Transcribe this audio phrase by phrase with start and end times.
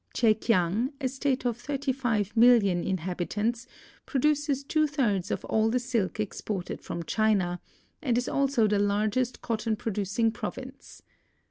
[0.15, 3.67] Chekiang, a state of 35,000,000 inhabitants,
[4.07, 7.61] produces two thirds of all the silk exported from China,
[8.01, 11.03] and is also the largest cotton producing province.